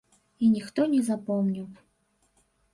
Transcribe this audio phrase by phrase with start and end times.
[0.43, 1.71] І ніхто не запомніў.